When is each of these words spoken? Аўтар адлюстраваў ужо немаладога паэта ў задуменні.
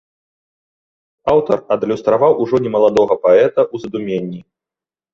Аўтар 1.35 1.57
адлюстраваў 1.77 2.33
ужо 2.47 2.55
немаладога 2.65 3.21
паэта 3.23 3.61
ў 3.73 3.87
задуменні. 3.87 4.47